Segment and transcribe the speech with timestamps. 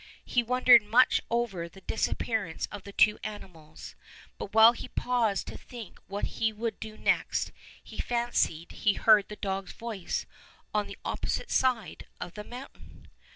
[0.25, 3.93] He wondered much over the disappearance of the two animals,
[4.39, 7.51] but while he paused to think what he would do next
[7.83, 10.25] he fancied he heard the dog's voice
[10.73, 13.09] on the opposite side of the mountain.